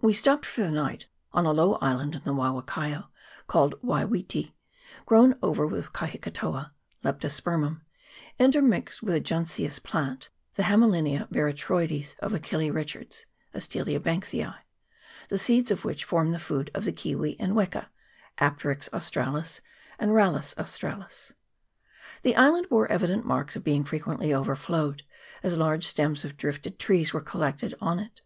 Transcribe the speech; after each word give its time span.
We 0.00 0.12
stopped 0.12 0.46
for 0.46 0.60
the 0.60 0.70
night 0.70 1.06
on 1.32 1.46
a 1.46 1.50
low 1.50 1.74
island 1.80 2.14
in 2.14 2.22
the 2.22 2.32
Waiwakaio, 2.32 3.08
called 3.48 3.74
Waiwiti, 3.82 4.52
grown 5.04 5.34
over 5.42 5.66
with 5.66 5.92
kahi 5.92 6.20
katoa 6.20 6.70
(Leptospermum), 7.04 7.80
intermixed 8.38 9.02
with 9.02 9.16
a 9.16 9.20
junceous 9.20 9.80
plant, 9.82 10.28
the 10.54 10.62
Hamelinia 10.62 11.26
veratroides 11.28 12.14
of 12.20 12.32
Achille 12.32 12.70
Richard 12.70 13.24
(Astelia 13.52 13.98
Banksii), 13.98 14.54
the 15.28 15.38
seeds 15.38 15.72
of 15.72 15.84
which 15.84 16.04
form 16.04 16.30
the 16.30 16.38
food 16.38 16.70
of 16.72 16.84
the 16.84 16.92
kiwi 16.92 17.34
and 17.40 17.54
weka 17.54 17.86
(Apterix 18.38 18.88
Australis 18.92 19.60
and 19.98 20.14
Ral 20.14 20.34
150 20.34 20.36
RETURN 20.36 20.36
TO 20.36 20.36
[PART 20.36 20.36
I. 20.36 20.36
lus 20.36 20.54
Australis). 20.56 21.32
The 22.22 22.36
island 22.36 22.68
bore 22.68 22.86
evident 22.86 23.26
marks 23.26 23.56
of 23.56 23.64
being 23.64 23.82
frequently 23.82 24.32
overflowed, 24.32 25.02
as 25.42 25.56
large 25.58 25.84
stems 25.84 26.24
of 26.24 26.36
drifted 26.36 26.78
trees 26.78 27.12
were 27.12 27.20
collected 27.20 27.74
on 27.80 27.98
it. 27.98 28.20